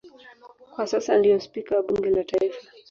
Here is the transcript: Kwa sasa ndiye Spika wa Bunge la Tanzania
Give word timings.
Kwa 0.73 0.87
sasa 0.87 1.17
ndiye 1.17 1.37
Spika 1.45 1.73
wa 1.75 1.83
Bunge 1.85 2.09
la 2.09 2.23
Tanzania 2.23 2.59